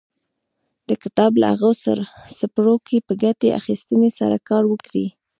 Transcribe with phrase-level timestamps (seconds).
[0.89, 1.69] د کتاب له هغو
[2.37, 5.05] څپرکو په ګټې اخيستنې سره کار وکړئ.